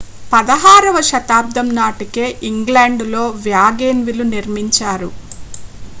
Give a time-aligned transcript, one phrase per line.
[0.31, 5.11] 16వ శతాబ్దం నాటికే ఇంగ్లాండులో వ్యాగన్వేలు నిర్మించారు